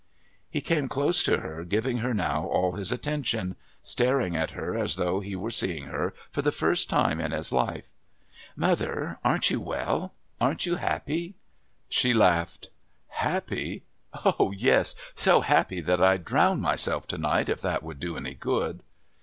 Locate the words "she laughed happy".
11.87-13.83